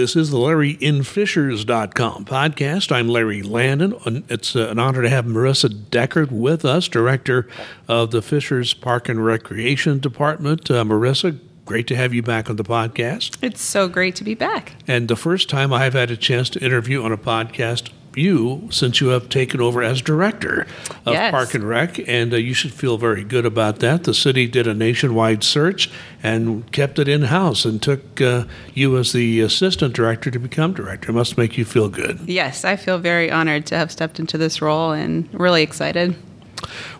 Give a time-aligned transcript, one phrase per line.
[0.00, 2.90] This is the LarryInFishers.com podcast.
[2.90, 4.24] I'm Larry Landon.
[4.30, 7.46] It's uh, an honor to have Marissa Deckert with us, Director
[7.86, 10.70] of the Fishers Park and Recreation Department.
[10.70, 13.36] Uh, Marissa, great to have you back on the podcast.
[13.42, 14.72] It's so great to be back.
[14.88, 19.00] And the first time I've had a chance to interview on a podcast you since
[19.00, 20.66] you have taken over as director
[21.06, 21.30] of Yes.
[21.30, 24.04] Park and Rec, and uh, you should feel very good about that.
[24.04, 25.90] The city did a nationwide search
[26.22, 30.72] and kept it in house and took uh, you as the assistant director to become
[30.74, 31.10] director.
[31.10, 32.20] It must make you feel good.
[32.26, 36.16] Yes, I feel very honored to have stepped into this role and really excited.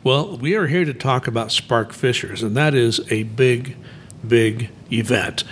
[0.03, 3.77] Well, we are here to talk about Spark Fishers, and that is a big,
[4.27, 5.45] big event.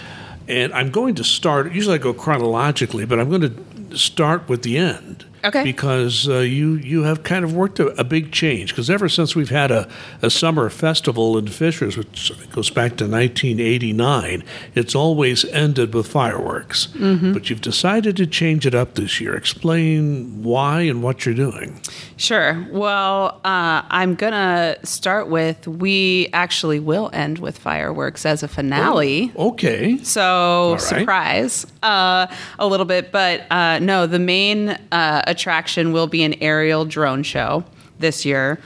[0.46, 4.62] And I'm going to start, usually I go chronologically, but I'm going to start with
[4.62, 5.26] the end.
[5.44, 5.62] Okay.
[5.62, 8.70] Because uh, you, you have kind of worked a, a big change.
[8.70, 9.88] Because ever since we've had a,
[10.22, 16.88] a summer festival in Fishers, which goes back to 1989, it's always ended with fireworks.
[17.32, 19.34] But you've decided to change it up this year.
[19.34, 21.80] Explain why and what you're doing.
[22.16, 22.66] Sure.
[22.70, 28.48] Well, uh, I'm going to start with we actually will end with fireworks as a
[28.48, 29.32] finale.
[29.36, 29.98] Okay.
[29.98, 30.80] So, right.
[30.80, 32.26] surprise uh,
[32.58, 33.12] a little bit.
[33.12, 37.64] But uh, no, the main uh, attraction will be an aerial drone show
[37.98, 38.58] this year.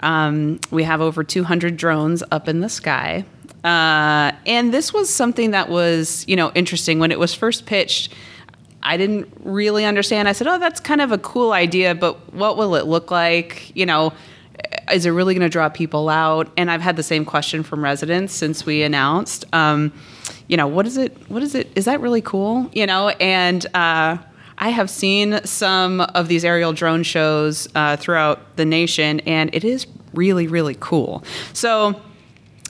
[0.00, 3.24] Um, we have over 200 drones up in the sky.
[3.64, 8.12] Uh, and this was something that was, you know, interesting when it was first pitched.
[8.82, 10.28] I didn't really understand.
[10.28, 13.70] I said, "Oh, that's kind of a cool idea, but what will it look like?
[13.76, 14.14] You know,
[14.90, 17.84] is it really going to draw people out?" And I've had the same question from
[17.84, 19.44] residents since we announced.
[19.52, 19.92] Um,
[20.48, 21.14] you know, what is it?
[21.28, 21.70] What is it?
[21.74, 22.70] Is that really cool?
[22.72, 24.16] You know, and uh,
[24.60, 29.64] I have seen some of these aerial drone shows uh, throughout the nation, and it
[29.64, 31.24] is really, really cool.
[31.52, 32.00] So.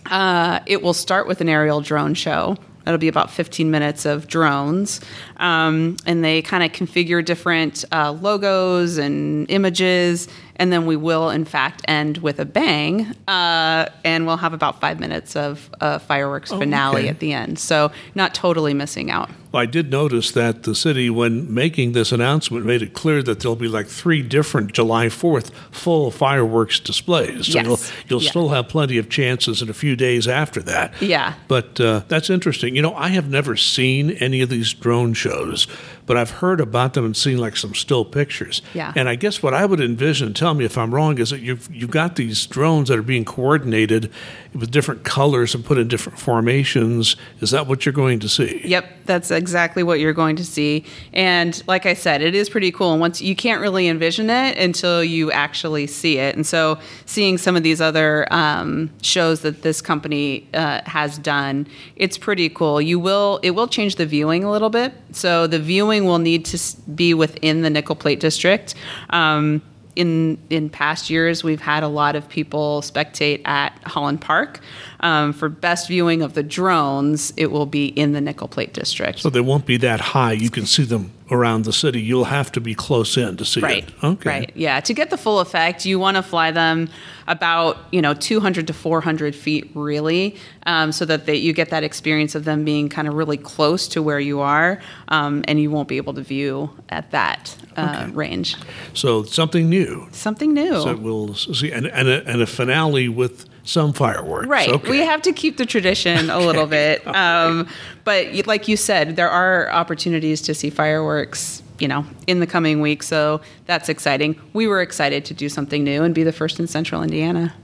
[0.07, 2.57] Uh, it will start with an aerial drone show.
[2.85, 5.01] That'll be about 15 minutes of drones.
[5.37, 10.29] Um, and they kind of configure different uh, logos and images.
[10.61, 13.07] And then we will, in fact, end with a bang.
[13.27, 17.09] Uh, and we'll have about five minutes of a fireworks finale okay.
[17.09, 17.59] at the end.
[17.59, 19.31] So, not totally missing out.
[19.53, 23.41] Well, I did notice that the city, when making this announcement, made it clear that
[23.41, 27.47] there'll be like three different July 4th full fireworks displays.
[27.47, 27.67] So Yes.
[27.67, 28.31] you'll, you'll Yeah.
[28.31, 30.93] still have plenty of chances in a few days after that.
[31.01, 31.35] Yeah.
[31.49, 32.77] But uh, that's interesting.
[32.77, 35.67] You know, I have never seen any of these drone shows,
[36.11, 38.63] but I've heard about them and seen like some still pictures.
[38.75, 38.93] Yeah.
[38.97, 41.73] And I guess what I would envision, tell me if I'm wrong, is that you've,
[41.73, 44.11] you've got these drones that are being coordinated
[44.53, 47.15] with different colors and put in different formations.
[47.41, 48.61] Is that what you're going to see?
[48.65, 50.85] Yep, that's exactly what you're going to see.
[51.13, 52.91] And like I said, it is pretty cool.
[52.91, 56.35] And once you can't really envision it until you actually see it.
[56.35, 61.69] And so, seeing some of these other um, shows that this company uh, has done,
[61.95, 62.81] it's pretty cool.
[62.81, 64.93] You will it will change the viewing a little bit.
[65.13, 66.59] So the viewing will need to
[66.91, 68.75] be within the nickel plate district.
[69.11, 69.63] Um,
[69.97, 74.61] in in past years, we've had a lot of people spectate at Holland Park.
[75.03, 79.21] Um, for best viewing of the drones, it will be in the nickel plate district.
[79.21, 80.33] So they won't be that high.
[80.33, 82.01] You can see them around the city.
[82.03, 83.85] You'll have to be close in to see Right.
[83.89, 84.05] it.
[84.05, 84.29] Okay.
[84.29, 84.53] Right.
[84.55, 84.81] Yeah.
[84.81, 86.89] To get the full effect, you want to fly them
[87.29, 91.83] about you know 200 to 400 feet, really, um, so that they, you get that
[91.85, 95.71] experience of them being kind of really close to where you are, um, and you
[95.71, 98.57] won't be able to view at that uh, range.
[98.93, 100.09] So something new.
[100.13, 100.75] Something new.
[100.83, 104.47] So we'll see, and, and, a, and a finale with some fireworks.
[104.47, 104.69] Right.
[104.69, 104.91] Okay.
[104.91, 107.07] We have to keep the tradition a little bit.
[107.07, 107.69] Um,
[108.05, 112.81] but like you said, there are opportunities to see fireworks, you know, in the coming
[112.81, 113.03] week.
[113.03, 114.41] So that's exciting.
[114.53, 117.55] We were excited to do something new and be the first in central Indiana.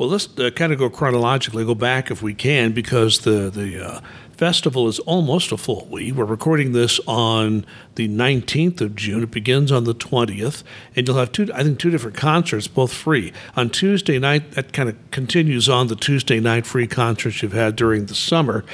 [0.00, 3.86] Well, let's uh, kind of go chronologically, go back if we can, because the the
[3.86, 4.00] uh,
[4.32, 6.14] festival is almost a full week.
[6.14, 7.66] We're recording this on
[7.96, 9.24] the 19th of June.
[9.24, 10.62] It begins on the 20th,
[10.96, 13.34] and you'll have two, I think, two different concerts, both free.
[13.58, 17.76] On Tuesday night, that kind of continues on the Tuesday night free concerts you've had
[17.76, 18.64] during the summer.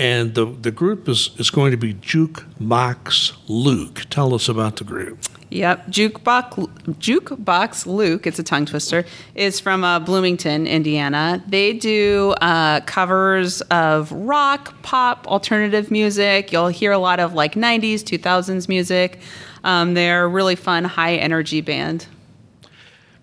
[0.00, 4.06] And the, the group is, is going to be Jukebox Luke.
[4.08, 5.26] Tell us about the group.
[5.50, 9.04] Yep, Jukebox, Jukebox Luke, it's a tongue twister,
[9.34, 11.44] is from uh, Bloomington, Indiana.
[11.46, 16.50] They do uh, covers of rock, pop, alternative music.
[16.50, 19.18] You'll hear a lot of like 90s, 2000s music.
[19.64, 22.06] Um, they're a really fun, high energy band.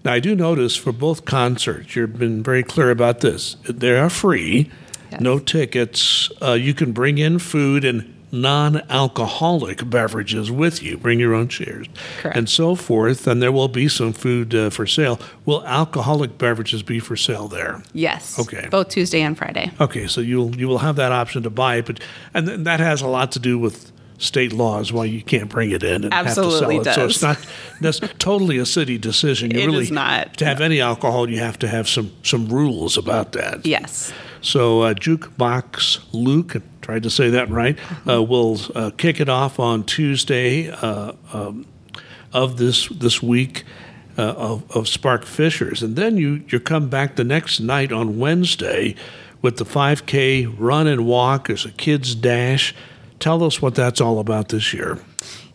[0.05, 3.55] Now, I do notice for both concerts, you've been very clear about this.
[3.67, 4.69] They are free,
[5.11, 5.21] Yes.
[5.21, 6.29] no tickets.
[6.41, 11.47] Uh, you can bring in food and non alcoholic beverages with you, bring your own
[11.47, 11.87] chairs,
[12.19, 12.37] Correct.
[12.37, 13.25] and so forth.
[13.27, 15.19] And there will be some food uh, for sale.
[15.45, 17.81] Will alcoholic beverages be for sale there?
[17.93, 18.37] Yes.
[18.37, 18.67] Okay.
[18.69, 19.71] Both Tuesday and Friday.
[19.79, 21.99] Okay, so you'll you will have that option to buy it, but
[22.33, 25.69] and th- that has a lot to do with state laws why you can't bring
[25.71, 27.07] it in and Absolutely have to sell it.
[27.07, 27.19] does.
[27.19, 27.47] So it's not
[27.81, 29.51] that's totally a city decision.
[29.51, 30.37] You It really is not.
[30.37, 33.65] to have any alcohol, you have to have some some rules about that.
[33.65, 34.11] Yes.
[34.41, 37.77] So uh, Jukebox Luke, I tried to say that right,
[38.07, 41.65] uh, will uh, kick it off on Tuesday uh, um,
[42.33, 43.63] of this this week
[44.17, 48.17] uh, of, of Spark Fishers, and then you you come back the next night on
[48.19, 48.95] Wednesday
[49.41, 52.73] with the 5K run and walk as a kids dash.
[53.19, 54.99] Tell us what that's all about this year.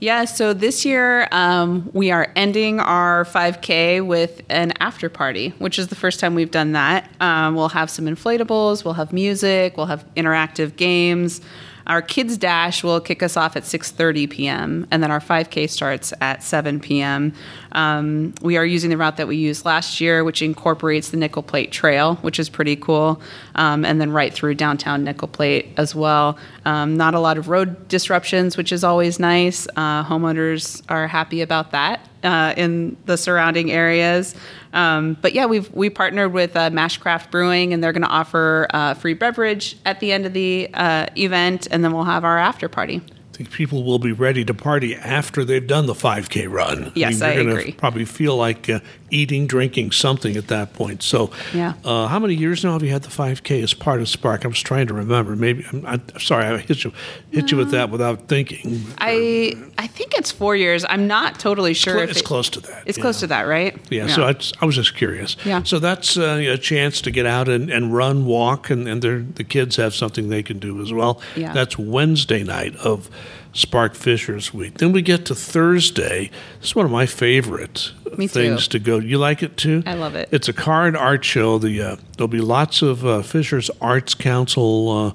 [0.01, 5.79] Yeah, so this year um, we are ending our 5K with an after party, which
[5.79, 7.09] is the first time we've done that.
[7.21, 11.41] Um, we'll have some inflatables, we'll have music, we'll have interactive games.
[11.87, 14.87] Our kids dash will kick us off at 6:30 p.m.
[14.91, 17.33] and then our 5K starts at 7 p.m.
[17.73, 21.43] Um, we are using the route that we used last year, which incorporates the Nickel
[21.43, 23.21] Plate Trail, which is pretty cool,
[23.55, 26.39] um, and then right through downtown Nickel Plate as well.
[26.65, 29.67] Um, not a lot of road disruptions, which is always nice.
[29.77, 34.35] Uh, homeowners are happy about that uh, in the surrounding areas.
[34.73, 38.67] Um, but yeah, we've we partnered with uh, Mashcraft Brewing, and they're going to offer
[38.71, 42.39] uh, free beverage at the end of the uh, event, and then we'll have our
[42.39, 43.03] after party.
[43.33, 46.93] I think people will be ready to party after they've done the 5K run.
[46.95, 47.73] Yes, they're I gonna agree.
[47.73, 51.03] Probably feel like uh, eating, drinking something at that point.
[51.03, 51.73] So, Yeah.
[51.83, 54.45] uh, how many years now have you had the 5K as part of Spark?
[54.45, 55.35] I was trying to remember.
[55.35, 56.93] Maybe I'm, I'm sorry, I hit you
[57.31, 58.83] hit you with that without thinking.
[58.99, 60.85] I I think it's four years.
[60.87, 61.95] I'm not totally sure.
[61.95, 62.83] Cl- if it's it- close to that.
[62.85, 63.03] It's yeah.
[63.03, 63.75] close to that, right?
[63.91, 65.39] Yeah, so I, I was just curious.
[65.47, 65.63] Yeah.
[65.63, 69.45] So that's uh, a chance to get out and, and run, walk, and, and the
[69.45, 71.21] kids have something they can do as well.
[71.35, 71.53] Yeah.
[71.55, 73.09] That's Wednesday night of
[73.53, 74.79] Spark Fishers Week.
[74.79, 76.31] Then we get to Thursday.
[76.61, 78.79] This is one of my favorite Me things too.
[78.79, 78.99] to go.
[78.99, 79.83] You like it too?
[79.87, 80.29] I love it.
[80.33, 81.59] It's a car and art show.
[81.59, 85.15] The uh, there'll be lots of uh, Fishers Arts Council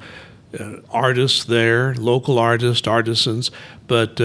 [0.58, 3.52] uh, uh, artists there, local artists, artisans,
[3.88, 4.20] but.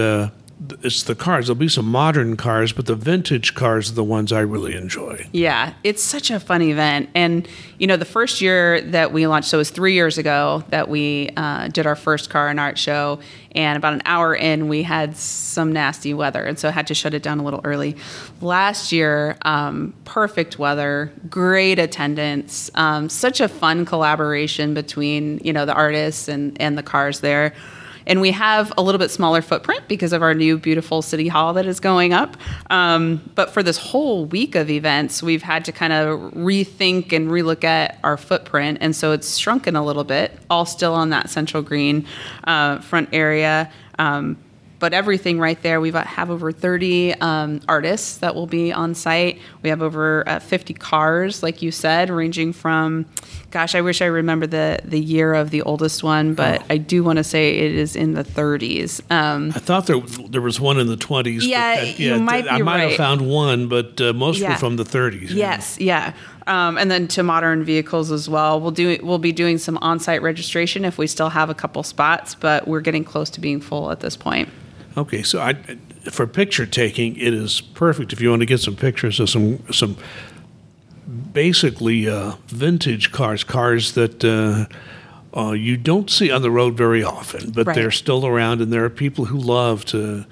[0.81, 1.47] It's the cars.
[1.47, 5.27] There'll be some modern cars, but the vintage cars are the ones I really enjoy.
[5.31, 7.09] Yeah, it's such a fun event.
[7.13, 7.47] And,
[7.79, 10.87] you know, the first year that we launched, so it was three years ago that
[10.89, 13.19] we uh, did our first car and art show.
[13.55, 16.43] And about an hour in, we had some nasty weather.
[16.43, 17.97] And so I had to shut it down a little early.
[18.41, 25.65] Last year, um, perfect weather, great attendance, um, such a fun collaboration between, you know,
[25.65, 27.53] the artists and, and the cars there.
[28.05, 31.53] And we have a little bit smaller footprint because of our new beautiful city hall
[31.53, 32.37] that is going up.
[32.69, 37.29] Um, but for this whole week of events, we've had to kind of rethink and
[37.29, 38.79] relook at our footprint.
[38.81, 42.05] And so it's shrunken a little bit, all still on that central green
[42.45, 43.71] uh, front area.
[43.99, 44.37] Um,
[44.83, 45.79] but everything right there.
[45.79, 49.39] We have over 30 um, artists that will be on site.
[49.61, 53.05] We have over uh, 50 cars, like you said, ranging from,
[53.49, 56.65] gosh, I wish I remember the the year of the oldest one, but Oh.
[56.69, 58.99] I do want to say it is in the 30s.
[59.09, 61.47] Um, I thought there there was one in the twenties.
[61.47, 65.33] Yeah, you might I might have found one, but uh, most were from the thirties.
[65.33, 66.11] Yes, yeah.
[66.45, 68.59] Um, and then to modern vehicles as well.
[68.59, 72.35] We'll do we'll be doing some on-site registration if we still have a couple spots,
[72.35, 74.49] but we're getting close to being full at this point.
[74.95, 75.53] Okay, so I,
[76.11, 79.63] for picture taking, it is perfect if you want to get some pictures of some
[79.71, 79.97] some
[81.33, 84.23] basically uh, vintage cars, cars that.
[84.23, 84.65] Uh,
[85.35, 87.73] uh, you don't see on the road very often, but Right.
[87.75, 90.25] they're still around, and there are people who love to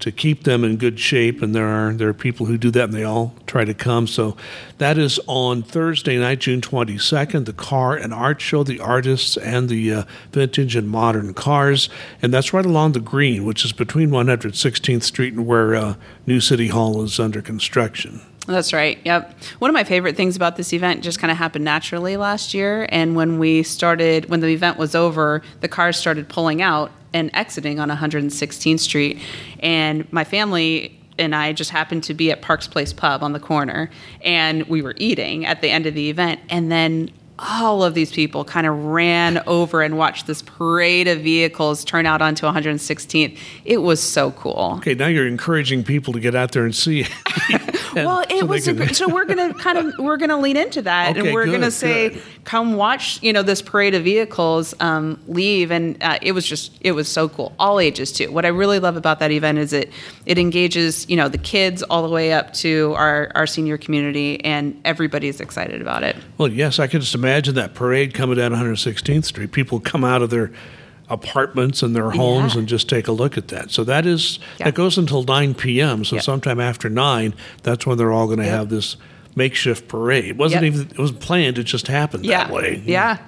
[0.00, 2.84] to keep them in good shape, and there are there are people who do that,
[2.84, 4.06] and they all try to come.
[4.06, 4.36] So
[4.78, 9.36] that is on Thursday night, June twenty second, the car and art show, the artists
[9.36, 11.88] and the uh, vintage and modern cars,
[12.22, 15.94] and that's right along the green, which is between 116th Street and where uh,
[16.26, 18.20] New City Hall is under construction.
[18.46, 18.98] That's right.
[19.04, 19.34] Yep.
[19.58, 22.86] One of my favorite things about this event just kind of happened naturally last year.
[22.90, 27.30] And when we started, when the event was over, the cars started pulling out and
[27.34, 29.18] exiting on 116th Street.
[29.60, 33.40] And my family and I just happened to be at Parks Place Pub on the
[33.40, 33.90] corner.
[34.22, 36.40] And we were eating at the end of the event.
[36.48, 37.10] And then
[37.42, 42.04] all of these people kind of ran over and watched this parade of vehicles turn
[42.06, 43.38] out onto 116th.
[43.64, 44.74] It was so cool.
[44.78, 47.06] Okay, now you're encouraging people to get out there and see.
[47.92, 51.10] Well, it so was can- so we're gonna kind of we're gonna lean into that,
[51.16, 52.22] Okay, and we're good, gonna say, good.
[52.44, 56.70] come watch, you know, this parade of vehicles um, leave, and uh, it was just
[56.82, 58.30] it was so cool, all ages too.
[58.30, 59.90] What I really love about that event is it
[60.24, 64.40] it engages you know the kids all the way up to our our senior community,
[64.44, 66.14] and everybody's excited about it.
[66.38, 69.52] Well, yes, I can just imagine that parade coming down 116th Street.
[69.52, 70.50] People come out of their
[71.08, 72.60] apartments and their homes Yeah.
[72.60, 73.70] and just take a look at that.
[73.70, 74.66] So that is Yeah.
[74.66, 76.04] that goes until 9 p.m.
[76.04, 76.24] So Yep.
[76.24, 78.54] sometime after 9, that's when they're all going to Yep.
[78.54, 78.96] have this
[79.34, 80.26] makeshift parade.
[80.26, 80.72] It wasn't Yep.
[80.74, 82.82] even it wasn't planned, it just happened Yeah, that way.
[82.86, 83.18] yeah.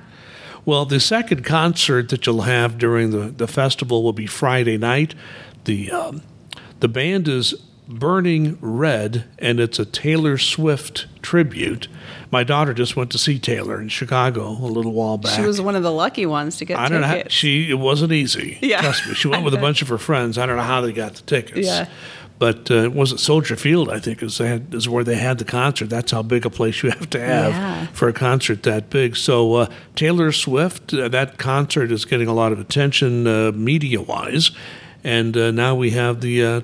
[0.65, 5.15] Well, the second concert that you'll have during the, the festival will be Friday night.
[5.65, 6.23] The um,
[6.79, 7.55] the band is
[7.93, 11.89] Burning Red, and it's a Taylor Swift tribute.
[12.31, 15.33] My daughter just went to see Taylor in Chicago a little while back.
[15.39, 17.07] She was one of the lucky ones to get I don't know.
[17.07, 18.59] How, she it wasn't easy.
[18.63, 18.81] Yeah.
[18.81, 19.15] trust me.
[19.15, 20.39] She went with a bunch of her friends.
[20.39, 21.67] I don't know how they got the tickets.
[21.67, 21.89] Yeah.
[22.39, 25.39] But uh, it was at Soldier Field, I think, is, had, is where they had
[25.39, 25.91] the concert.
[25.91, 27.87] That's how big a place you have to have Yeah.
[27.89, 29.17] for a concert that big.
[29.17, 34.51] So uh, Taylor Swift, uh, that concert is getting a lot of attention uh, media-wise,
[35.05, 36.61] and uh, now we have the uh,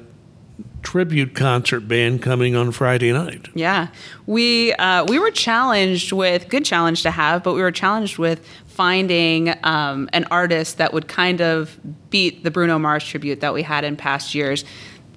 [0.82, 3.49] tribute concert band coming on Friday night.
[3.54, 3.88] Yeah,
[4.26, 8.47] we uh, we were challenged with good challenge to have, but we were challenged with
[8.66, 11.78] finding um, an artist that would kind of
[12.11, 14.64] beat the Bruno Mars tribute that we had in past years.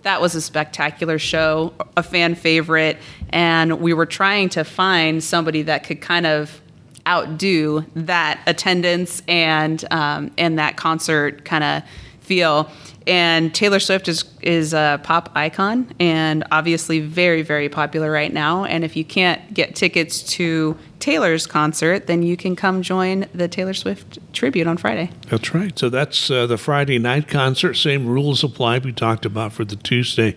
[0.02, 2.98] That was a spectacular show, a fan favorite,
[3.30, 6.60] and we were trying to find somebody that could kind of
[7.08, 11.84] outdo that attendance and um, and that concert kind of
[12.32, 12.72] feel.
[13.08, 18.64] And Taylor Swift is is a pop icon and obviously very very popular right now.
[18.64, 23.50] And if you can't get tickets to Taylor's concert, then you can come join the
[23.50, 25.10] Taylor Swift tribute on Friday.
[25.30, 25.78] That's right.
[25.78, 27.74] So that's uh, the Friday night concert.
[27.74, 30.36] Same rules apply we talked about for the Tuesday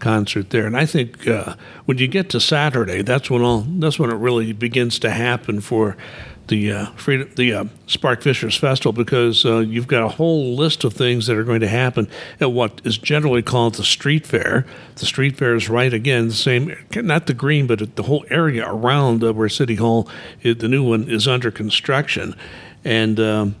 [0.00, 0.66] concert there.
[0.66, 1.54] And I think uh,
[1.86, 5.60] when you get to Saturday, that's when all that's when it really begins to happen
[5.60, 5.96] for
[6.50, 10.84] the uh, Freedom, the uh, Spark Fishers Festival because uh, you've got a whole list
[10.84, 12.06] of things that are going to happen
[12.38, 14.66] at what is generally called the street fair.
[14.96, 18.68] The street fair is right again the same, not the green, but the whole area
[18.68, 20.08] around uh, where City Hall,
[20.42, 22.36] the new one, is under construction,
[22.84, 23.18] and.
[23.18, 23.56] Um,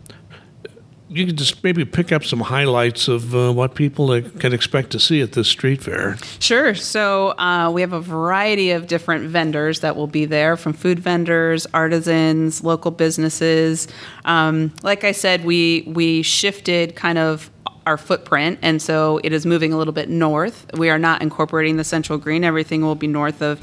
[1.10, 4.90] you can just maybe pick up some highlights of uh, what people uh, can expect
[4.90, 6.16] to see at this street fair.
[6.38, 6.74] Sure.
[6.74, 11.00] So uh, we have a variety of different vendors that will be there, from food
[11.00, 13.88] vendors, artisans, local businesses.
[14.24, 17.50] Um, like I said, we we shifted kind of
[17.86, 20.70] our footprint, and so it is moving a little bit north.
[20.74, 22.44] We are not incorporating the central green.
[22.44, 23.60] Everything will be north of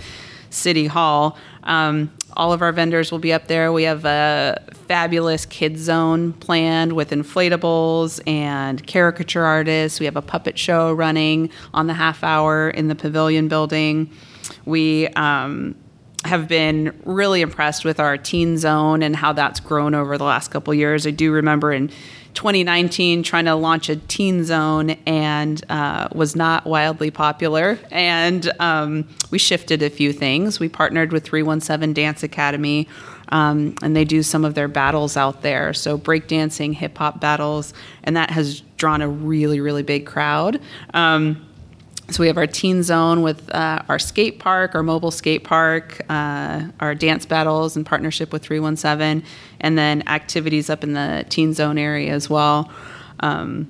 [0.50, 1.38] City Hall.
[1.64, 3.74] Um, all of our vendors will be up there.
[3.74, 10.00] We have a fabulous kids zone planned with inflatables and caricature artists.
[10.00, 14.12] We have a puppet show running on the half hour in the pavilion building.
[14.66, 15.76] We um,
[16.26, 20.52] have been really impressed with our teen zone and how that's grown over the last
[20.52, 21.08] couple years.
[21.08, 21.90] I do remember in
[22.38, 27.80] 2019 trying to launch a teen zone and uh, was not wildly popular.
[27.90, 30.60] And um, we shifted a few things.
[30.60, 32.88] We partnered with 317 Dance Academy,
[33.30, 35.74] um, and they do some of their battles out there.
[35.74, 40.62] So breakdancing, hip hop battles, and that has drawn a really, really big crowd.
[40.94, 41.44] Um,
[42.10, 46.02] so we have our teen zone with uh, our skate park, our mobile skate park,
[46.10, 49.28] uh, our dance battles in partnership with 317,
[49.60, 52.72] and then activities up in the teen zone area as well,
[53.20, 53.70] um,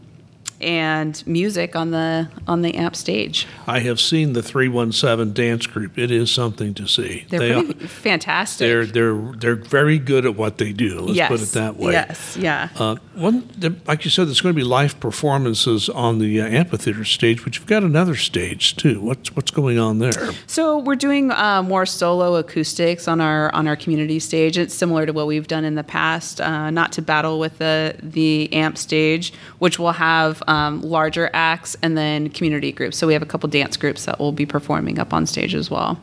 [0.59, 3.47] and music on the on the amp stage.
[3.67, 5.97] I have seen the 317 dance group.
[5.97, 7.25] It is something to see.
[7.29, 8.67] They're They pretty fantastic.
[8.67, 10.99] They're they're they're very good at what they do.
[11.01, 11.91] Let's yes, put it that way.
[11.93, 12.69] Yes, yeah.
[12.75, 13.49] Uh, one,
[13.85, 17.55] like you said, there's going to be live performances on the uh, amphitheater stage, but
[17.55, 19.01] you've got another stage too.
[19.01, 20.33] What's what's going on there?
[20.47, 24.57] So we're doing uh, more solo acoustics on our on our community stage.
[24.57, 27.95] It's similar to what we've done in the past, uh, not to battle with the
[28.01, 32.97] the amp stage, which will have um, larger acts and then community groups.
[32.97, 35.69] So we have a couple dance groups that will be performing up on stage as
[35.69, 35.99] well.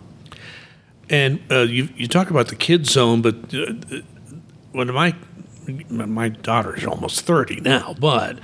[1.11, 4.01] And uh, you you talk about the kids zone, but uh,
[4.73, 5.15] when my
[5.89, 8.39] my daughter is almost thirty now, but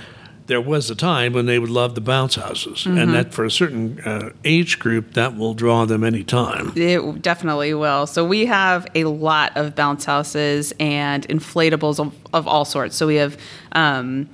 [0.47, 3.51] there was a time when they would love the bounce houses, and that for a
[3.51, 6.73] certain uh, age group that will draw them anytime.
[6.75, 8.05] It definitely will.
[8.05, 12.95] So we have a lot of bounce houses and inflatables of, of all sorts.
[12.97, 13.37] So we have
[13.71, 14.29] um,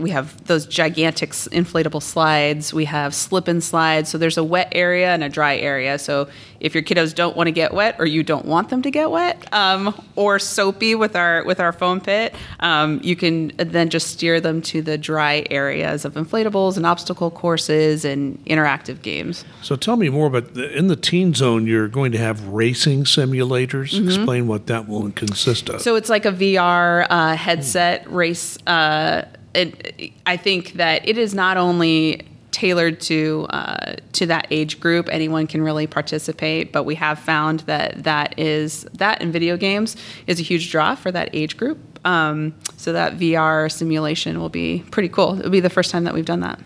[0.00, 2.72] we have those gigantic inflatable slides.
[2.72, 4.08] We have slip and slides.
[4.08, 5.98] So there's a wet area and a dry area.
[5.98, 6.28] So
[6.58, 9.10] if your kiddos don't want to get wet or you don't want them to get
[9.10, 14.08] wet, um, or soapy with our with our foam pit, um, you can then just
[14.08, 19.44] steer them to the dry areas of inflatables and obstacle courses and interactive games.
[19.62, 21.66] So tell me more about the, in the teen zone.
[21.66, 24.02] You're going to have racing simulators.
[24.04, 25.82] Explain what that will consist of.
[25.82, 28.58] So it's like a VR uh, headset race.
[28.66, 34.80] Uh, it, I think that it is not only tailored to uh, to that age
[34.80, 35.08] group.
[35.10, 39.96] Anyone can really participate, but we have found that that is that in video games
[40.26, 41.78] is a huge draw for that age group.
[42.06, 45.38] Um, so that VR simulation will be pretty cool.
[45.38, 46.58] It'll be the first time that we've done that.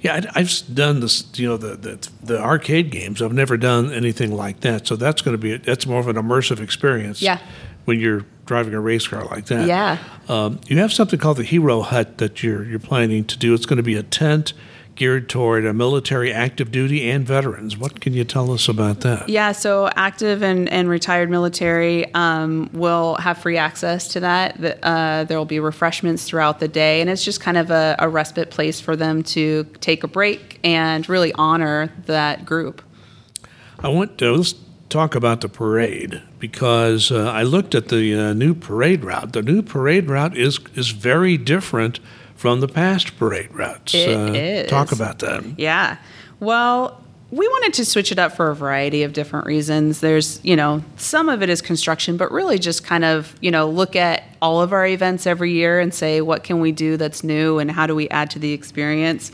[0.00, 1.24] Yeah, I- I've done this.
[1.34, 3.20] You know, the, the the arcade games.
[3.22, 4.86] I've never done anything like that.
[4.86, 7.20] So that's going to be that's more of an immersive experience.
[7.22, 7.38] Yeah.
[7.88, 9.66] When you're driving a race car like that.
[9.66, 9.96] Yeah.
[10.28, 13.54] Um, you have something called the Hero Hut that you're you're planning to do.
[13.54, 14.52] It's going to be a tent
[14.94, 17.78] geared toward a military, active duty, and veterans.
[17.78, 19.28] What can you tell us about that?
[19.28, 24.60] Yeah, so active and, and retired military um, will have free access to that.
[24.60, 27.96] The, uh, there will be refreshments throughout the day, and it's just kind of a,
[28.00, 32.82] a respite place for them to take a break and really honor that group.
[33.78, 34.54] I want to let's
[34.88, 39.32] talk about the parade because uh, I looked at the uh, new parade route.
[39.32, 42.00] The new parade route is is very different
[42.34, 43.94] from the past parade routes.
[43.94, 44.70] It uh, is.
[44.70, 45.44] Talk about that.
[45.58, 45.98] Yeah.
[46.40, 50.00] Well, we wanted to switch it up for a variety of different reasons.
[50.00, 53.68] There's, you know, some of it is construction, but really just kind of, you know,
[53.68, 57.22] look at all of our events every year and say, what can we do that's
[57.22, 59.30] new and how do we add to the experience?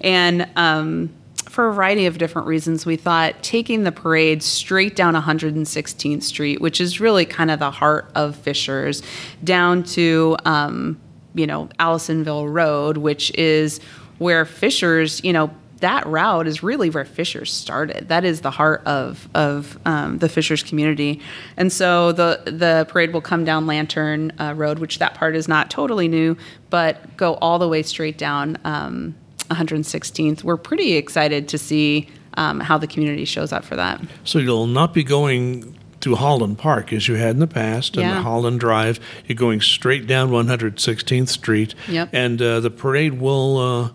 [0.00, 1.10] And um,
[1.48, 6.60] for a variety of different reasons, we thought taking the parade straight down 116th Street,
[6.60, 9.02] which is really kind of the heart of Fishers,
[9.42, 11.00] down to, um,
[11.34, 13.80] you know, Allisonville Road, which is
[14.18, 15.50] where Fishers, you know,
[15.80, 18.08] that route is really where Fishers started.
[18.08, 21.20] That is the heart of of um, the Fishers community,
[21.56, 25.46] and so the the parade will come down Lantern uh, Road, which that part is
[25.46, 26.36] not totally new,
[26.68, 29.14] but go all the way straight down um,
[29.50, 30.44] 116th.
[30.44, 34.00] We're pretty excited to see um, how the community shows up for that.
[34.24, 38.02] So you'll not be going to Holland Park as you had in the past, and
[38.06, 38.22] Yeah.
[38.22, 39.00] Holland Drive.
[39.26, 42.10] You're going straight down 116th Street, Yep.
[42.12, 43.90] and uh, the parade will uh,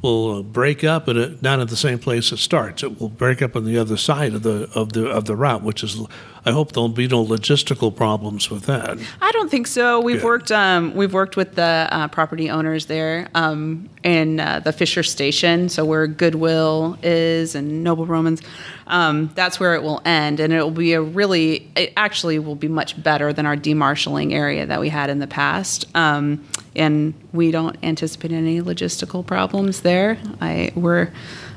[0.00, 2.84] will break up at not at the same place it starts.
[2.84, 5.62] It will break up on the other side of the of the of the route,
[5.62, 6.00] which is.
[6.44, 8.98] I hope there'll be no logistical problems with that.
[9.20, 10.00] I don't think so.
[10.00, 10.24] We've Good.
[10.24, 15.02] worked um, we've worked with the uh, property owners there um, in uh, the Fisher
[15.02, 18.42] Station, so where Goodwill is and Noble Romans.
[18.86, 21.70] Um, that's where it will end, and it will be a really.
[21.76, 25.26] It actually will be much better than our demarshaling area that we had in the
[25.26, 25.84] past.
[25.94, 30.18] Um, and we don't anticipate any logistical problems there.
[30.40, 31.12] I we're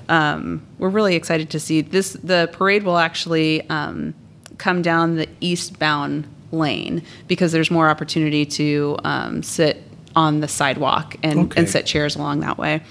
[0.09, 2.13] um, we're really excited to see this.
[2.13, 4.13] The parade will actually um,
[4.61, 9.81] come down the eastbound lane because there's more opportunity to um, sit
[10.15, 11.61] on the sidewalk and, Okay.
[11.61, 12.81] and set chairs along that way.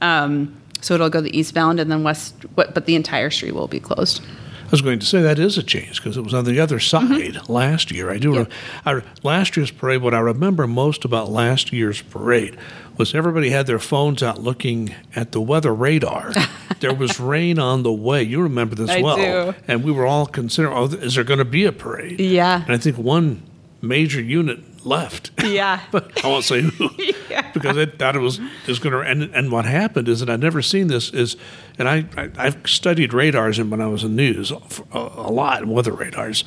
[0.00, 3.68] Um, so it'll go the eastbound and then west, but, but the entire street will
[3.68, 4.20] be closed.
[4.66, 6.80] I was going to say that is a change because it was on the other
[6.80, 8.10] side last year.
[8.10, 8.32] I do.
[8.34, 8.50] Yep.
[8.86, 10.02] I, last year's parade.
[10.02, 12.56] What I remember most about last year's parade
[12.96, 16.32] was everybody had their phones out looking at the weather radar.
[16.80, 18.22] there was rain on the way.
[18.22, 19.58] You remember this I well, do.
[19.68, 22.62] and we were all considering, "Oh, is there going to be a parade?" Yeah.
[22.62, 23.42] And I think one
[23.80, 25.30] major unit left.
[25.42, 25.80] Yeah.
[25.90, 26.88] but I won't say who
[27.54, 29.00] because I thought it was was going to.
[29.00, 31.36] And and what happened is that I'd never seen this is,
[31.78, 34.58] and I, I I've studied radars and when I was in news a,
[34.92, 36.44] a lot weather radars,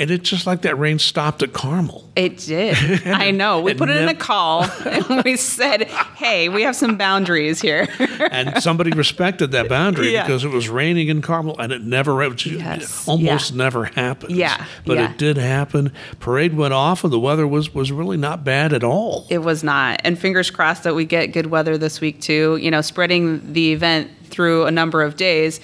[0.00, 2.10] and it's just like that rain stopped at Carmel.
[2.16, 3.06] It did.
[3.06, 3.60] I know.
[3.60, 5.84] We It put it in a call and we said,
[6.16, 7.86] hey, we have some boundaries here.
[8.32, 10.24] and somebody respected that boundary Yeah.
[10.26, 13.56] because it was raining in Carmel and it never which Yes, almost yeah.
[13.56, 14.32] never happens.
[14.32, 15.10] Yeah, but yeah.
[15.12, 15.92] it did happen.
[16.18, 19.26] Parade went off and the weather was was really not bad at all.
[19.30, 20.00] It was not.
[20.04, 22.56] And fingers crossed that we get good weather this week too.
[22.60, 25.60] You know, spreading the event through a number of days.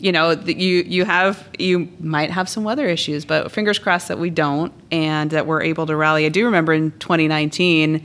[0.00, 4.18] You know, you you have you might have some weather issues, but fingers crossed that
[4.18, 6.24] we don't and that we're able to rally.
[6.24, 8.04] I do remember in 2019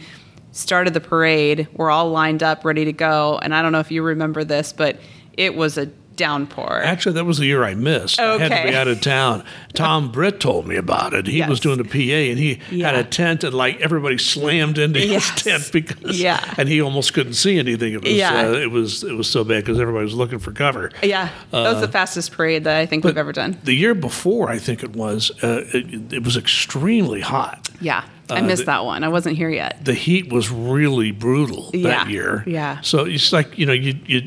[0.51, 1.67] started the parade.
[1.73, 4.73] We're all lined up ready to go, and I don't know if you remember this,
[4.73, 4.99] but
[5.38, 6.82] it was a downpour.
[6.84, 8.19] Actually, that was the year I missed.
[8.19, 9.43] I had to be out of town.
[9.73, 11.28] Tom Britt told me about it.
[11.28, 11.97] He was doing the PA,
[12.32, 15.30] and he had a tent, and like everybody slammed into Yes.
[15.30, 16.39] his tent because, Yeah.
[16.58, 17.93] and he almost couldn't see anything.
[17.93, 18.47] It was, Yeah.
[18.47, 20.91] uh, it was, it was so bad because everybody was looking for cover.
[21.02, 23.58] yeah, that was Uh, the fastest parade that I think we've ever done.
[23.63, 27.69] The year before, I think it was, uh, it, it was extremely hot.
[27.82, 29.04] Yeah, I Uh, missed the- that one.
[29.04, 29.84] I wasn't here yet.
[29.84, 32.43] the heat was really brutal Yeah, that year.
[32.47, 32.78] yeah.
[32.82, 34.21] So it's like you know you you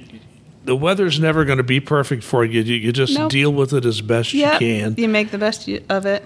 [0.66, 2.60] the weather's never going to be perfect for you.
[2.60, 3.30] You, you just Nope.
[3.30, 4.94] deal with it as best Yeah, you can.
[4.98, 6.24] you make the best of it.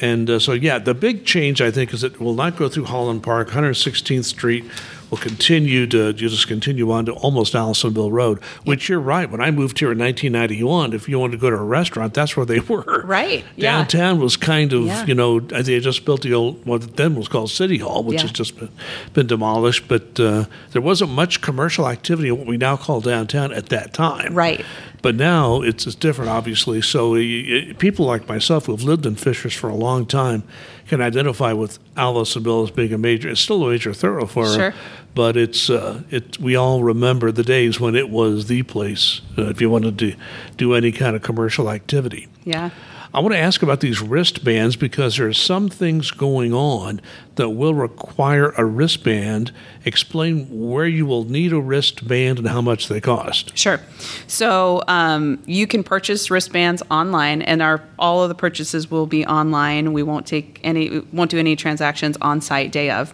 [0.00, 2.86] And uh, so yeah, the big change I think is it will not go through
[2.86, 3.50] Holland Park.
[3.50, 4.64] 116th Street
[5.12, 8.42] will continue to you just continue on to almost Allisonville Road.
[8.64, 9.30] Which you're right.
[9.30, 12.34] When I moved here in 1991, if you wanted to go to a restaurant, that's
[12.36, 13.02] where they were.
[13.04, 13.72] Right, yeah.
[13.76, 15.04] Downtown was kind of Yeah.
[15.06, 18.02] you know I think they just built the old what then was called City Hall,
[18.02, 18.22] which Yeah.
[18.22, 18.70] has just been,
[19.12, 19.86] been demolished.
[19.86, 23.92] But uh, there wasn't much commercial activity in what we now call downtown at that
[23.92, 24.34] time.
[24.34, 24.64] Right.
[25.02, 26.80] But now it's, it's different, obviously.
[26.80, 30.44] So y- people like myself who've lived in Fishers for a long time
[30.86, 33.28] can identify with Allisonville as being a major.
[33.28, 34.74] It's still a major thoroughfare, Sure.
[35.14, 36.38] but it's uh, it.
[36.38, 40.14] We all remember the days when it was the place uh, if you wanted to
[40.56, 42.28] do any kind of commercial activity.
[42.44, 42.70] Yeah.
[43.14, 47.00] I want to ask about these wristbands because there are some things going on
[47.34, 49.52] that will require a wristband.
[49.84, 53.56] Explain where you will need a wristband and how much they cost.
[53.56, 53.80] Sure.
[54.26, 59.26] So um, you can purchase wristbands online, and our all of the purchases will be
[59.26, 59.92] online.
[59.92, 63.12] We won't take any, won't do any transactions on site day of.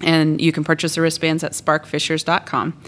[0.00, 2.80] And you can purchase the wristbands at sparkfishers.com.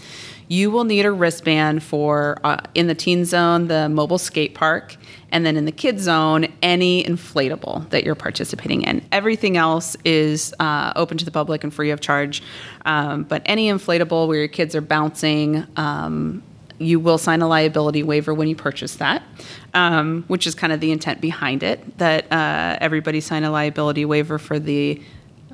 [0.50, 4.96] You will need a wristband for uh, in the teen zone, the mobile skate park,
[5.30, 9.00] and then in the kids zone, any inflatable that you're participating in.
[9.12, 12.42] Everything else is uh, open to the public and free of charge.
[12.84, 16.42] Um, but any inflatable where your kids are bouncing, um,
[16.78, 19.22] you will sign a liability waiver when you purchase that,
[19.72, 21.98] um, which is kind of the intent behind it.
[21.98, 25.00] That uh, everybody sign a liability waiver for the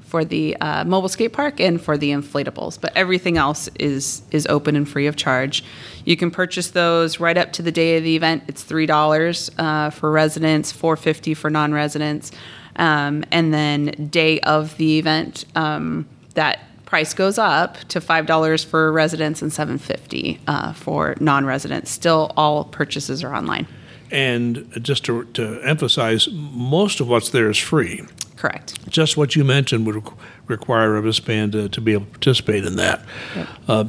[0.06, 2.80] for the uh, mobile skate park and for the inflatables.
[2.80, 5.64] But everything else is is open and free of charge.
[6.04, 8.44] You can purchase those right up to the day of the event.
[8.48, 12.32] It's three dollars uh, for residents, four fifty for non-residents,
[12.76, 18.62] um, and then day of the event um, that price goes up to five dollars
[18.62, 21.90] for residents and seven fifty uh, for non-residents.
[21.90, 23.66] Still, all purchases are online.
[24.10, 28.04] And just to, to emphasize, most of what's there is free.
[28.36, 28.88] Correct.
[28.88, 30.02] Just what you mentioned would
[30.46, 33.04] require a wristband to, to be able to participate in that.
[33.34, 33.48] Yep.
[33.66, 33.84] Uh,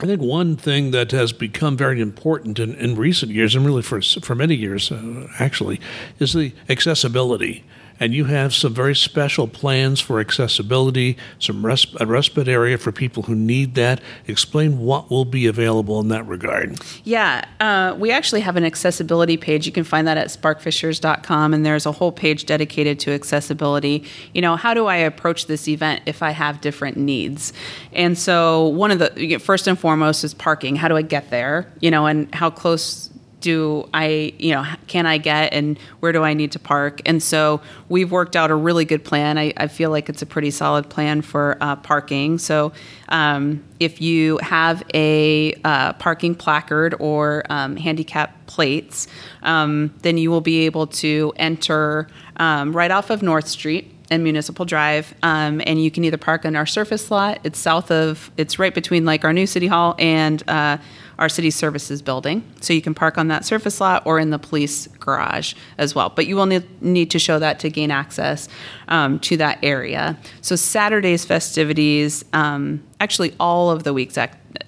[0.00, 3.82] I think one thing that has become very important in, in recent years, and really
[3.82, 5.80] for for many years uh, actually,
[6.20, 7.64] is the accessibility
[8.00, 12.92] and you have some very special plans for accessibility, some resp- a respite area for
[12.92, 14.00] people who need that.
[14.26, 16.78] Explain what will be available in that regard.
[17.04, 19.66] Yeah, uh, we actually have an accessibility page.
[19.66, 24.04] You can find that at sparkfishers.com, and there's a whole page dedicated to accessibility.
[24.34, 27.52] You know, how do I approach this event if I have different needs?
[27.92, 30.76] And so, one of the first and foremost is parking.
[30.76, 31.72] How do I get there?
[31.80, 36.22] You know, and how close do I, you know, can I get and where do
[36.22, 37.00] I need to park?
[37.06, 39.38] And so we've worked out a really good plan.
[39.38, 42.38] I, I feel like it's a pretty solid plan for uh, parking.
[42.38, 42.72] So
[43.08, 49.06] um, if you have a uh, parking placard or um, handicap plates,
[49.42, 54.24] um, then you will be able to enter um, right off of North Street and
[54.24, 57.40] Municipal Drive, um, and you can either park in our surface lot.
[57.44, 60.78] It's south of, it's right between like our new city hall and uh,
[61.18, 62.44] our city services building.
[62.60, 66.12] So you can park on that surface lot or in the police garage as well.
[66.14, 68.48] But you will need, to show that to gain access
[68.88, 70.18] um, to that area.
[70.42, 74.18] So Saturday's festivities, um, actually all of the week's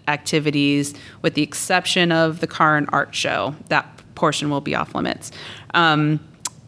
[0.08, 4.94] activities, with the exception of the car and art show, that portion will be off
[4.94, 5.30] limits.
[5.74, 6.20] Um,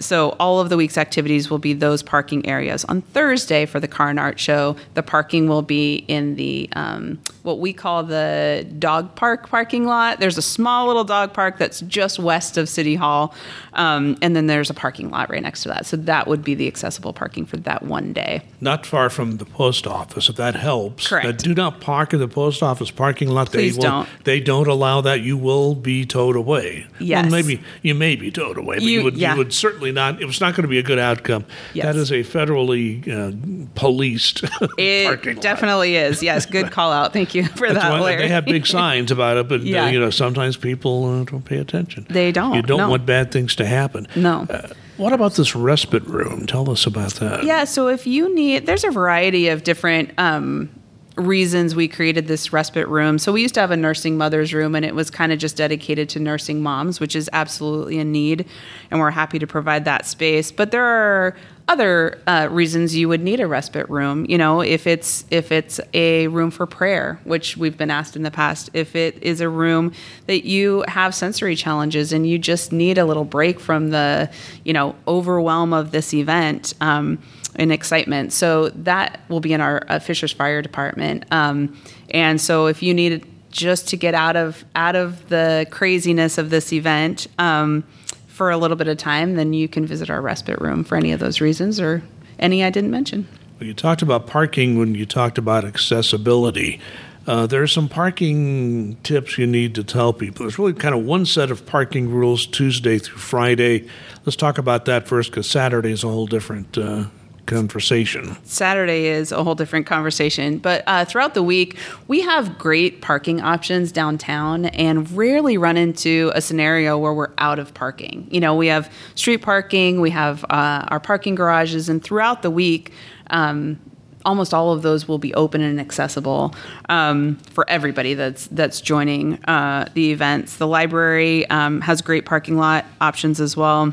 [0.04, 2.84] so all of the week's activities will be those parking areas.
[2.86, 7.20] On Thursday for the Car and Art Show, the parking will be in the um,
[7.42, 10.20] what we call the dog park parking lot.
[10.20, 13.34] There's a small little dog park that's just west of City Hall,
[13.74, 15.86] um, and then there's a parking lot right next to that.
[15.86, 18.42] So that would be the accessible parking for that one day.
[18.60, 21.08] Not far from the post office, if that helps.
[21.08, 21.24] Correct.
[21.26, 23.50] Now, do not park in the post office parking lot.
[23.52, 24.08] Please they don't.
[24.24, 25.20] They don't allow that.
[25.20, 26.86] You will be towed away.
[26.98, 27.24] Yes.
[27.30, 29.32] Well, maybe you may be towed away, but you, You- would yeah.
[29.32, 30.20] you would certainly not.
[30.20, 31.44] It was not going to be a good outcome.
[31.74, 31.84] Yes.
[31.86, 34.44] That is a federally uh, policed
[34.78, 35.42] It parking lot.
[35.42, 36.22] definitely is.
[36.22, 37.12] Yes, good call out.
[37.12, 40.00] Thank you for That's that, why they have big signs about it, but uh, you
[40.00, 42.06] know sometimes people uh, don't pay attention.
[42.10, 42.90] They don't, You don't no.
[42.90, 44.06] want bad things to happen.
[44.16, 44.46] No.
[44.48, 46.46] Uh, what about this respite room?
[46.46, 47.44] Tell us about that.
[47.44, 50.68] Yeah, so if you need, there's a variety of different um,
[51.16, 53.18] reasons we created this respite room.
[53.18, 55.56] So we used to have a nursing mother's room, and it was kind of just
[55.56, 58.46] dedicated to nursing moms, which is absolutely a need,
[58.90, 60.50] and we're happy to provide that space.
[60.50, 61.36] But there are
[61.68, 64.26] other uh, reasons you would need a respite room.
[64.28, 68.22] You know, if it's if it's a room for prayer, which we've been asked in
[68.22, 69.92] the past, if it is a room
[70.26, 74.30] that you have sensory challenges and you just need a little break from the
[74.64, 76.74] you know overwhelm of this event.
[76.80, 77.18] Um,
[77.56, 78.32] and excitement.
[78.32, 81.24] So that will be in our uh, Fishers Fire Department.
[81.30, 81.76] Um,
[82.10, 86.50] and so if you need just to get out of out of the craziness of
[86.50, 87.84] this event um,
[88.26, 91.12] for a little bit of time, then you can visit our respite room for any
[91.12, 92.02] of those reasons or
[92.38, 93.28] any I didn't mention.
[93.60, 96.80] Well, you talked about parking when you talked about accessibility.
[97.24, 100.44] Uh, there are some parking tips you need to tell people.
[100.44, 103.86] There's really kind of one set of parking rules Tuesday through Friday.
[104.24, 107.04] Let's talk about that first because Saturday is a whole different uh,
[107.46, 108.36] conversation.
[108.44, 110.58] Saturday is a whole different conversation.
[110.58, 111.76] But uh, throughout the week,
[112.08, 117.58] we have great parking options downtown and rarely run into a scenario where we're out
[117.58, 118.26] of parking.
[118.30, 122.50] You know, we have street parking, we have uh, our parking garages, and throughout the
[122.50, 122.92] week,
[123.30, 123.78] um,
[124.24, 126.54] almost all of those will be open and accessible
[126.88, 130.56] um, for everybody that's that's joining uh, the events.
[130.56, 133.92] The library um, has great parking lot options as well.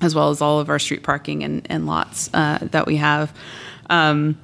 [0.00, 3.34] As well as all of our street parking and, and lots uh, that we have.
[3.90, 4.38] Um,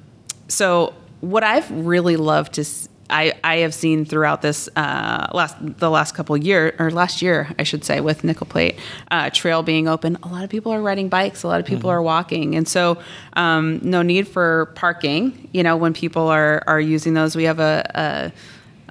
[0.49, 2.64] so what I've really loved to
[3.11, 7.49] I, I have seen throughout this uh, last the last couple year or last year
[7.59, 8.79] I should say with Nickel Plate
[9.11, 11.90] uh, Trail being open, a lot of people are riding bikes, a lot of people
[11.90, 12.99] are walking, and so
[13.35, 15.49] um, no need for parking.
[15.53, 18.33] You know, when people are are using those, we have a, a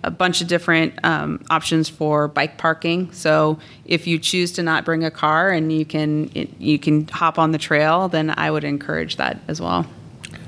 [0.04, 3.12] a bunch of different um, options for bike parking.
[3.14, 7.40] So if you choose to not bring a car and you can you can hop
[7.40, 9.86] on the trail, then I would encourage that as well.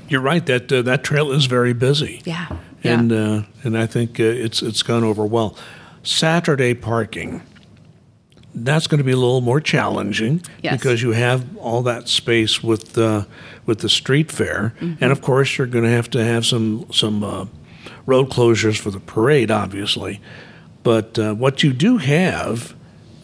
[0.08, 2.22] You're right that uh, that trail is very busy.
[2.24, 2.46] Yeah.
[2.84, 5.56] and uh, and I think uh, it's it's gone over well.
[6.02, 7.42] Saturday parking.
[8.54, 10.72] That's going to be a little more challenging Yes.
[10.76, 13.24] because you have all that space with uh,
[13.66, 15.02] with the street fair, Mm-hmm.
[15.04, 17.46] and of course you're going to have to have some some uh,
[18.06, 20.20] road closures for the parade, obviously.
[20.82, 22.74] But uh, what you do have,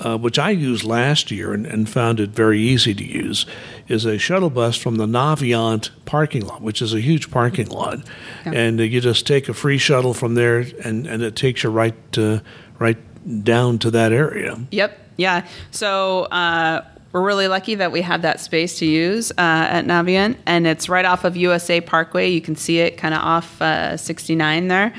[0.00, 3.46] uh, which I used last year and, and found it very easy to use,
[3.86, 8.00] is a shuttle bus from the Navient parking lot, which is a huge parking lot,
[8.44, 8.52] Yeah.
[8.52, 11.70] and uh, you just take a free shuttle from there, and, and it takes you
[11.70, 12.40] right uh,
[12.80, 12.98] right
[13.44, 14.58] down to that area.
[14.72, 14.98] Yep.
[15.16, 15.46] Yeah.
[15.70, 20.36] So uh, we're really lucky that we have that space to use uh, at Navient,
[20.46, 22.30] and it's right off of USA Parkway.
[22.30, 24.94] You can see it kind of off uh, 69 there.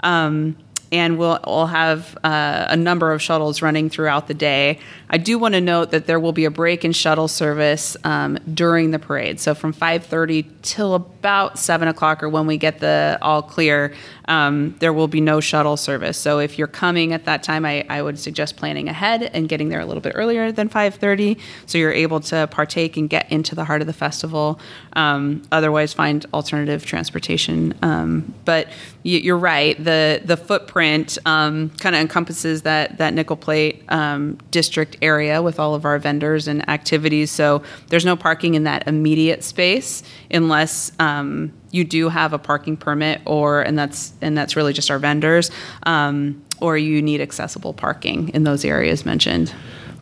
[0.00, 0.56] Um,
[0.92, 4.78] and we'll, we'll have uh, a number of shuttles running throughout the day.
[5.08, 8.38] I do want to note that there will be a break in shuttle service um,
[8.52, 9.40] during the parade.
[9.40, 13.94] So from 5:30 till about 7 o'clock, or when we get the all clear,
[14.32, 16.16] um, there will be no shuttle service.
[16.16, 19.68] So if you're coming at that time, I, I would suggest planning ahead and getting
[19.68, 23.54] there a little bit earlier than 5:30, so you're able to partake and get into
[23.54, 24.58] the heart of the festival.
[24.94, 27.74] Um, otherwise, find alternative transportation.
[27.82, 28.68] Um, but
[29.04, 29.76] y- you're right.
[29.82, 35.60] The the footprint um, kind of encompasses that that nickel plate um, district area with
[35.60, 37.30] all of our vendors and activities.
[37.30, 42.76] So there's no parking in that immediate space unless um, you do have a parking
[42.76, 45.50] permit, or and that's and that's really just our vendors,
[45.82, 49.52] um, or you need accessible parking in those areas mentioned.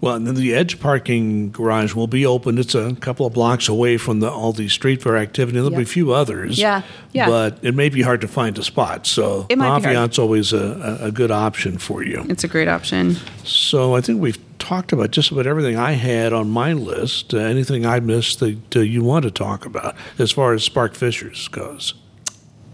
[0.03, 2.57] Well, and then the Edge parking garage will be open.
[2.57, 5.59] It's a couple of blocks away from the, all the street fair activity.
[5.59, 6.59] There'll be a few others.
[6.59, 7.29] Yeah, yeah.
[7.29, 9.07] But it may be hard to find a spot.
[9.07, 10.19] So It might be hard.
[10.19, 12.25] Always a, a a good option for you.
[12.29, 13.17] It's a great option.
[13.45, 17.35] So I think we've talked about just about everything I had on my list.
[17.35, 20.95] Uh, anything I missed that uh, you want to talk about as far as Spark
[20.95, 21.95] Fishers goes?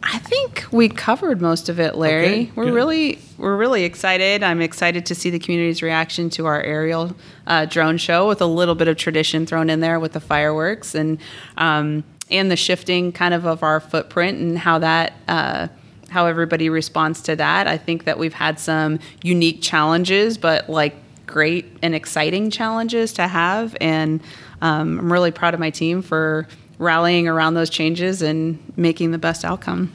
[0.02, 2.26] I think we covered most of it, Larry.
[2.26, 2.74] Okay, we're good.
[2.74, 4.42] really we're really excited.
[4.42, 8.46] I'm excited to see the community's reaction to our aerial uh, drone show with a
[8.46, 11.18] little bit of tradition thrown in there with the fireworks and
[11.56, 15.14] um, and the shifting kind of of our footprint and how that.
[15.28, 15.68] Uh,
[16.08, 17.66] how everybody responds to that.
[17.66, 20.94] I think that we've had some unique challenges, but like
[21.26, 23.76] great and exciting challenges to have.
[23.80, 24.20] And
[24.62, 26.46] um, I'm really proud of my team for
[26.78, 29.92] rallying around those changes and making the best outcome.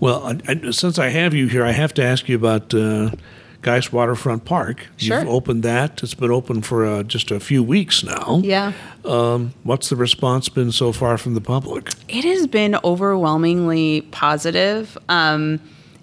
[0.00, 3.10] Well, I, I, since I have you here, I have to ask you about uh,
[3.62, 4.88] Geist Waterfront Park.
[4.96, 5.20] Sure.
[5.20, 6.02] You've opened that.
[6.02, 8.40] It's been open for uh, just a few weeks now.
[8.42, 8.72] Yeah.
[9.04, 11.90] Um, what's the response been so far from the public?
[12.08, 14.98] It has been overwhelmingly positive.
[15.08, 15.60] Um,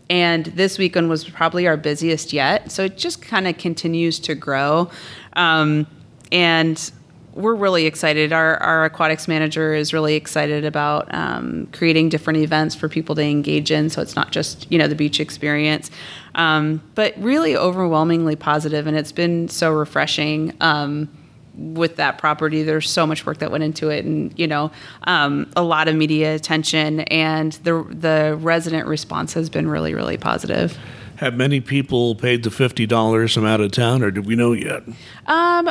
[0.09, 2.71] and this weekend was probably our busiest yet.
[2.71, 4.89] So it just kind of continues to grow.
[5.33, 5.85] Um,
[6.31, 6.91] and
[7.33, 8.33] we're really excited.
[8.33, 13.21] Our, our aquatics manager is really excited about um, creating different events for people to
[13.21, 13.89] engage in.
[13.89, 15.91] So it's not just, you know, the beach experience,
[16.35, 20.53] um, but really overwhelmingly positive, And it's been so refreshing.
[20.59, 21.09] Um,
[21.55, 24.71] with that property there's so much work that went into it and you know
[25.03, 30.17] um, a lot of media attention and the the resident response has been really really
[30.17, 30.77] positive
[31.17, 34.53] Have many people paid the fifty dollars from out of town, or do we know
[34.53, 34.83] yet?
[35.27, 35.69] um,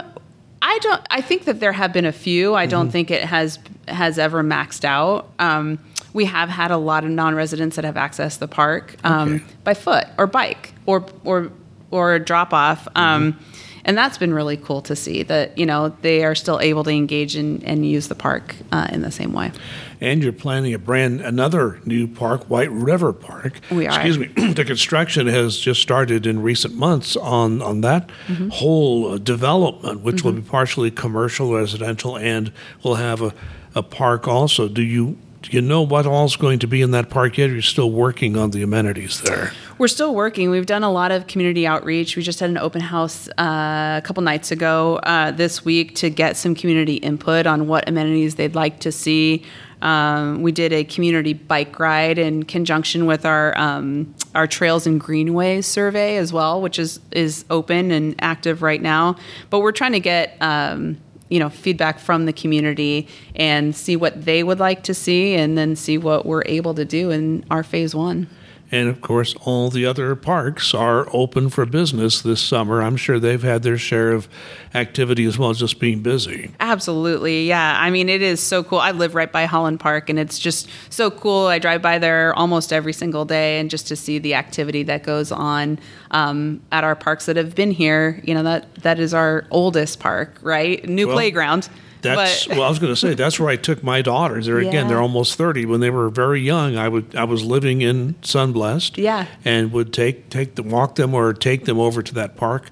[0.61, 1.01] I don't.
[1.11, 2.55] I think that there have been a few.
[2.55, 5.31] I don't think it has has ever maxed out.
[5.39, 5.79] Um,
[6.13, 9.45] we have had a lot of non-residents that have accessed the park um, Okay.
[9.65, 11.51] by foot or bike or or
[11.93, 12.87] or drop off.
[12.97, 13.39] Um,
[13.85, 16.91] and that's been really cool to see that you know they are still able to
[16.91, 19.53] engage and, and use the park uh, in the same way.
[20.01, 23.61] And you're planning a brand another new park, White River Park.
[23.71, 23.95] We are.
[24.01, 24.27] Excuse me.
[24.53, 28.49] the construction has just started in recent months on on that Mm-hmm.
[28.51, 32.53] whole uh, development, which will be partially commercial, residential, and
[32.85, 33.33] will have a,
[33.75, 34.69] a park also.
[34.69, 37.51] Do you do you know what all's going to be in that park yet?
[37.51, 39.53] Are you still working on the amenities there?
[39.79, 40.51] We're still working.
[40.51, 42.17] We've done a lot of community outreach.
[42.17, 46.11] We just had an open house uh, a couple nights ago uh, this week to
[46.11, 49.45] get some community input on what amenities they'd like to see.
[49.81, 55.01] Um, we did a community bike ride in conjunction with our um, our trails and
[55.01, 59.17] greenways survey as well, which is is open and active right now.
[59.51, 64.25] But we're trying to get um, you know feedback from the community and see what
[64.25, 67.63] they would like to see and then see what we're able to do in our
[67.63, 68.29] phase one
[68.71, 72.83] And of course, all the other parks are open for business this summer.
[72.83, 74.29] I'm sure they've had their share of
[74.75, 76.51] activity as well as just being busy.
[76.61, 77.47] Absolutely.
[77.47, 77.77] Yeah.
[77.81, 78.79] I mean, it is so cool.
[78.79, 81.47] I live right by Holland Park and it's just so cool.
[81.47, 85.03] I drive by there almost every single day and just to see the activity that
[85.03, 85.79] goes on
[86.11, 89.99] um, at our parks that have been here, you know, that that is our oldest
[89.99, 90.87] park, right?
[90.87, 91.69] New Well, playground.
[92.03, 94.47] That's But- well, I was going to say that's where I took my daughters.
[94.47, 95.67] They're again, they're almost thirty.
[95.67, 99.27] When they were very young, I would I was living in Sunblest, Yeah.
[99.45, 102.71] and would take take them walk them or take them over to that park.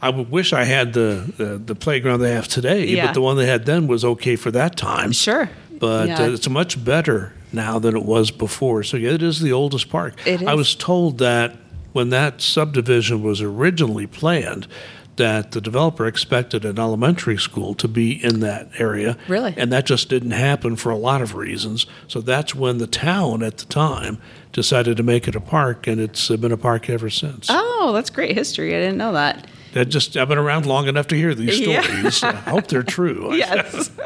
[0.00, 3.06] I would wish I had the the, the playground they have today, Yeah.
[3.06, 5.12] but the one they had then was okay for that time.
[5.12, 5.50] Sure.
[5.80, 6.22] but Yeah.
[6.22, 8.82] uh, it's much better now than it was before.
[8.82, 10.14] So yeah, it is the oldest park.
[10.26, 11.56] I was told that
[11.92, 14.66] when that subdivision was originally planned,
[15.18, 19.16] that the developer expected an elementary school to be in that area.
[19.28, 19.54] Really?
[19.56, 21.86] And that just didn't happen for a lot of reasons.
[22.08, 24.18] So that's when the town at the time
[24.52, 27.46] decided to make it a park, and it's been a park ever since.
[27.50, 28.74] Oh, that's great history.
[28.74, 29.46] I didn't know that.
[29.74, 31.82] That just I've been around long enough to hear these Yeah.
[31.82, 32.22] stories.
[32.24, 33.34] I hope they're true.
[33.34, 33.90] Yes.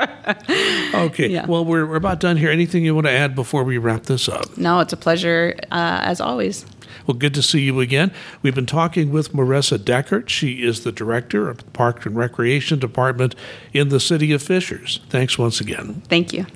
[0.95, 1.29] Okay.
[1.29, 1.47] Yeah.
[1.47, 2.51] Well, we're, we're about done here.
[2.51, 4.57] Anything you want to add before we wrap this up?
[4.57, 6.65] no, it's a pleasure uh, as always.
[7.07, 8.13] Well, good to see you again.
[8.43, 10.29] We've been talking with Marissa Deckert.
[10.29, 13.35] She is the director of the Park and Recreation Department
[13.73, 15.01] in the city of Fishers.
[15.09, 16.03] Thanks once again.
[16.09, 16.47] Thank you.